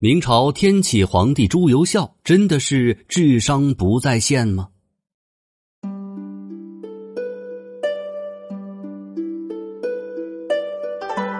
[0.00, 4.68] 明朝天启皇帝朱由校真的是智商不在线吗？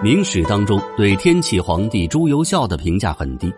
[0.03, 3.49] 明史当中对天启皇帝朱由校的评价很低，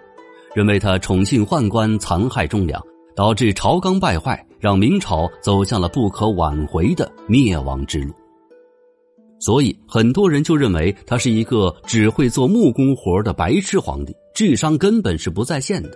[0.54, 2.80] 认为他宠信宦官，残害忠良，
[3.16, 8.14] 导致朝纲败坏，让明朝走向了不可挽回的灭亡之路。
[9.42, 15.90] 所以很多人就认为他是一个只会做木工活的白痴皇帝，智商根本是不在线的。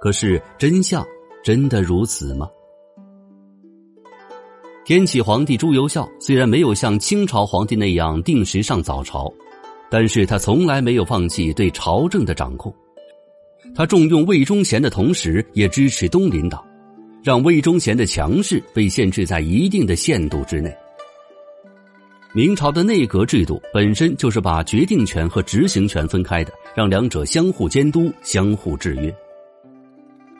[0.00, 1.04] 可是真相
[1.42, 2.48] 真的如此吗？
[4.84, 9.32] 天启皇帝朱由校虽然没有像清朝皇帝那样定时上早朝，
[9.90, 12.72] 但是他从来没有放弃对朝政的掌控。
[13.74, 16.64] 他重用魏忠贤的同时，也支持东林党，
[17.24, 20.72] 让魏忠贤的强势被限制在一定的限度之内。
[22.36, 29.16] 明朝的内阁制度本身就是把决定权和执行权分开的，让两者相互监督、相互制约。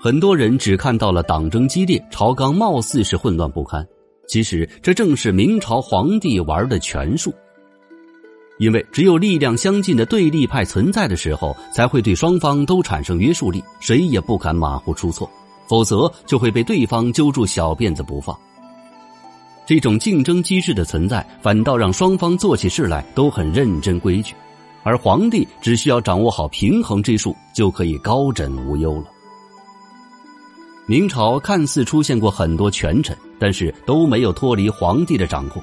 [0.01, 3.87] 很多人只看到了党争激烈，朝纲貌似是混乱不堪，
[4.27, 7.33] 其实这正是明朝皇帝玩的权术。
[8.59, 15.31] 因为只有力量相近的对立派存在的时候，才会对双方都产生约束力，谁也不敢马虎出错，
[15.69, 18.37] 否则就会被对方揪住小辫子不放。
[19.67, 24.35] 这种竞争机制的存在，反倒让双方做起事来都很认真规矩，
[24.83, 29.07] 而皇帝只需要掌握好平衡之术，就可以高枕无忧了。
[30.87, 35.63] 明朝看似出现过很多权臣，但是都没有脱离皇帝的掌控，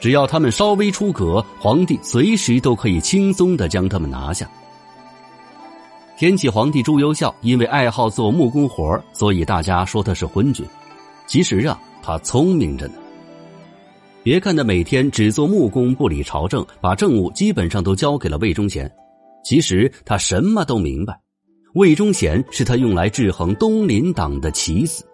[0.00, 4.50] 只要他们稍微出格，皇帝随时都可以轻松的将他们拿下。
[6.16, 10.64] 天启皇帝朱由校因为爱好做木工活所以大家说他是昏君，
[11.26, 12.94] 其实啊，他聪明着呢。
[14.26, 18.92] 别看他每天只做木工，不理朝政，把政务基本上都交给了魏忠贤。
[19.44, 21.16] 其实他什么都明白，
[21.74, 25.04] 魏忠贤是他用来制衡东林党的棋子。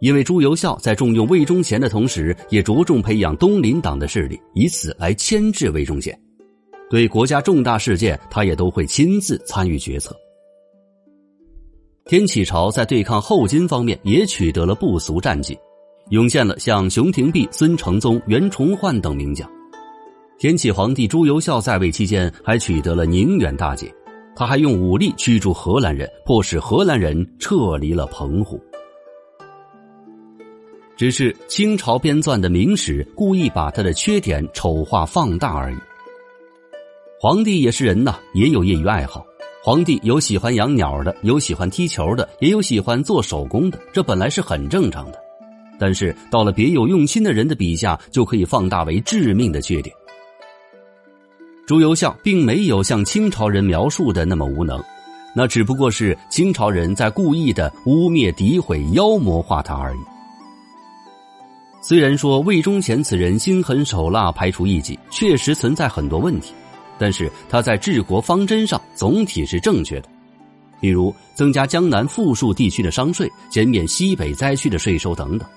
[0.00, 6.20] 因为朱由校在重用魏忠贤的同时，也着重培养东林党的势力，以此来牵制魏忠贤。
[6.90, 10.12] 对国家重大事件，他也都会亲自参与决策。
[12.06, 15.56] 天启朝在对抗后金方面也取得了不俗战绩。
[16.10, 19.48] 涌现了像熊廷弼、孙承宗、袁崇焕等名将。
[20.38, 23.92] 天启皇帝朱由校在位期间还取得了宁远大捷，
[24.36, 28.60] 他还用武力驱逐荷兰人，迫使荷兰人撤离了澎湖。
[30.96, 35.76] 只是清朝编撰的明史故意把他的缺点丑化放大而已。
[37.20, 39.24] 皇帝也是人呐，也有业余爱好。
[39.62, 45.27] 皇帝有喜欢养鸟的，有喜欢踢球的，也有喜欢做手工的，这本来是很正常的。
[45.78, 49.94] 但是到了别有用心的人的笔下，就可以放大为致命的缺点。
[51.66, 54.82] 朱由校并没有像清朝人描述的那么无能，
[55.34, 59.98] 那只不过是清朝人在故意的污蔑、诋毁、妖魔化他而已。
[61.80, 66.52] 虽然说魏忠贤此人心狠手辣、排除异己，确实存在很多问题，
[66.98, 70.08] 但是他在治国方针上总体是正确的。
[70.80, 75.48] 比如增加江南富庶地区的商税，减免西北灾区的税收等等。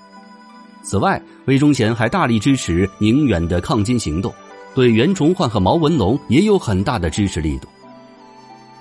[0.83, 4.33] 此外，魏忠贤还大力支持宁远的抗金行动，
[4.73, 7.67] 对袁崇焕和毛文龙也有很大的支持力度。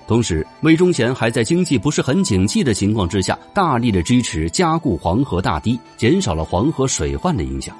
[0.07, 7.77] 同时，魏忠贤还在经济不是很景气的情况之下，大力的支持加固黄河大堤，减少了黄河水患的影响。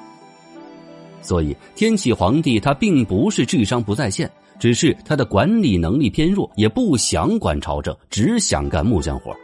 [1.23, 9.35] 所以，天启皇帝他并不是智商不在线，只是他的管理能力偏弱，也不想管朝政，只想干木匠活。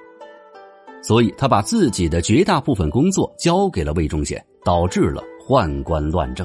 [1.03, 4.43] 所以他把自己的绝大部分工作交给了魏忠贤。
[4.67, 6.45] 导致了宦官乱政。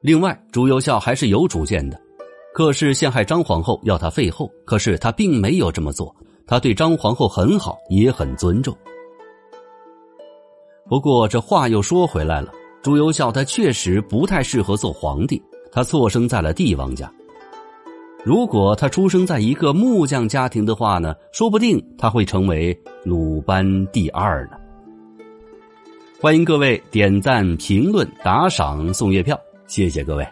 [0.00, 2.00] 另外，朱由校还是有主见的。
[2.54, 6.14] 克氏陷害张皇后，要他废后，可是他并没有这么做。
[6.46, 8.72] 他对张皇后很好，也很尊重。
[10.88, 15.42] 不过，这话又说回来了，朱由校他确实不太适合做皇帝。
[15.72, 17.12] 他错生在了帝王家。
[18.24, 22.72] 如果他出生在一个木匠家庭的话呢，说不定他会成为
[23.04, 24.56] 鲁班第二呢。
[26.20, 30.26] 欢迎各位点赞、评论、打赏、送月票，谢谢各位。